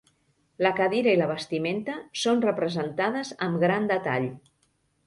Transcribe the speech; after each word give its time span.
La 0.65 0.71
cadira 0.79 1.13
i 1.17 1.19
la 1.19 1.27
vestimenta 1.33 1.99
són 2.23 2.43
representades 2.49 3.35
amb 3.51 3.65
gran 3.67 3.89
detall. 3.95 4.29